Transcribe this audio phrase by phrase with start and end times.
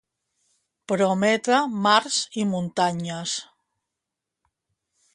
[0.91, 3.37] Prometre mars i muntanyes.